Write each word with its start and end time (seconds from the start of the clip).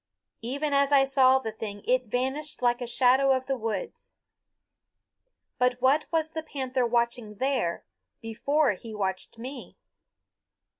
Even 0.41 0.73
as 0.73 0.91
I 0.91 1.03
saw 1.03 1.37
the 1.37 1.51
thing 1.51 1.83
it 1.85 2.05
vanished 2.07 2.63
like 2.63 2.81
a 2.81 2.87
shadow 2.87 3.33
of 3.35 3.45
the 3.45 3.55
woods. 3.55 4.15
But 5.59 5.79
what 5.79 6.07
was 6.11 6.31
the 6.31 6.41
panther 6.41 6.87
watching 6.87 7.35
there 7.35 7.85
before 8.19 8.71
he 8.73 8.95
watched 8.95 9.37
me? 9.37 9.77